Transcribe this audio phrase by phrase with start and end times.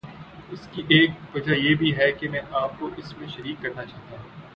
[0.49, 3.85] اس کی ایک وجہ یہ بھی ہے کہ میں آپ کو اس میں شریک کرنا
[3.85, 4.29] چاہتا ہوں۔